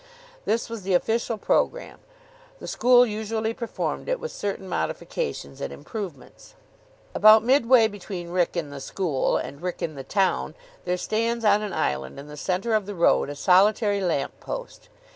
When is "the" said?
0.81-0.95, 2.57-2.65, 8.71-8.81, 9.93-10.03, 12.25-12.35, 12.87-12.95